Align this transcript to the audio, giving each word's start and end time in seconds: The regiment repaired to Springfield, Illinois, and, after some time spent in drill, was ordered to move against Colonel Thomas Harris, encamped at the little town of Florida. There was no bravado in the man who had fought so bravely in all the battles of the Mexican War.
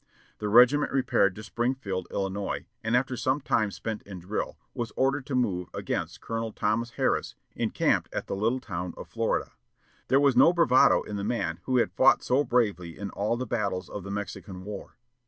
The 0.39 0.49
regiment 0.49 0.91
repaired 0.91 1.35
to 1.35 1.43
Springfield, 1.43 2.07
Illinois, 2.09 2.65
and, 2.83 2.95
after 2.97 3.15
some 3.15 3.39
time 3.39 3.69
spent 3.69 4.01
in 4.01 4.17
drill, 4.17 4.57
was 4.73 4.91
ordered 4.95 5.27
to 5.27 5.35
move 5.35 5.69
against 5.75 6.21
Colonel 6.21 6.51
Thomas 6.51 6.89
Harris, 6.93 7.35
encamped 7.55 8.11
at 8.11 8.25
the 8.25 8.35
little 8.35 8.59
town 8.59 8.95
of 8.97 9.07
Florida. 9.07 9.51
There 10.07 10.19
was 10.19 10.35
no 10.35 10.53
bravado 10.53 11.03
in 11.03 11.17
the 11.17 11.23
man 11.23 11.59
who 11.65 11.77
had 11.77 11.91
fought 11.93 12.23
so 12.23 12.43
bravely 12.43 12.97
in 12.97 13.11
all 13.11 13.37
the 13.37 13.45
battles 13.45 13.89
of 13.89 14.03
the 14.03 14.09
Mexican 14.09 14.63
War. 14.65 14.97